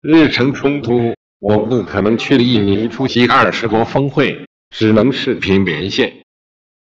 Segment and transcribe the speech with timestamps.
[0.00, 6.22] 日程冲突我不可能去印尼出席二十国峰会只能视频连线。